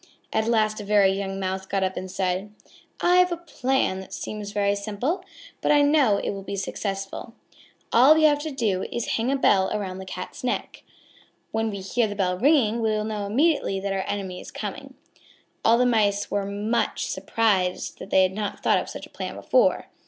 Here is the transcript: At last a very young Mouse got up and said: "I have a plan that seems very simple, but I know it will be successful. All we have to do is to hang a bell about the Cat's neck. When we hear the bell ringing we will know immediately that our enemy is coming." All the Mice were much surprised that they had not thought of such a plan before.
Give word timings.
At 0.33 0.47
last 0.47 0.81
a 0.81 0.83
very 0.83 1.11
young 1.11 1.39
Mouse 1.39 1.67
got 1.67 1.83
up 1.83 1.95
and 1.95 2.09
said: 2.09 2.51
"I 3.01 3.17
have 3.17 3.31
a 3.31 3.37
plan 3.37 3.99
that 3.99 4.13
seems 4.15 4.51
very 4.51 4.73
simple, 4.75 5.23
but 5.61 5.71
I 5.71 5.83
know 5.83 6.17
it 6.17 6.31
will 6.31 6.41
be 6.41 6.55
successful. 6.55 7.35
All 7.93 8.15
we 8.15 8.23
have 8.23 8.39
to 8.39 8.49
do 8.49 8.81
is 8.91 9.03
to 9.03 9.11
hang 9.11 9.31
a 9.31 9.35
bell 9.35 9.69
about 9.69 9.99
the 9.99 10.05
Cat's 10.05 10.43
neck. 10.43 10.81
When 11.51 11.69
we 11.69 11.81
hear 11.81 12.07
the 12.07 12.15
bell 12.15 12.35
ringing 12.35 12.81
we 12.81 12.89
will 12.89 13.03
know 13.03 13.27
immediately 13.27 13.79
that 13.79 13.93
our 13.93 14.03
enemy 14.07 14.41
is 14.41 14.49
coming." 14.49 14.95
All 15.63 15.77
the 15.77 15.85
Mice 15.85 16.31
were 16.31 16.47
much 16.47 17.05
surprised 17.05 17.99
that 17.99 18.09
they 18.09 18.23
had 18.23 18.33
not 18.33 18.63
thought 18.63 18.79
of 18.79 18.89
such 18.89 19.05
a 19.05 19.09
plan 19.11 19.35
before. 19.35 19.89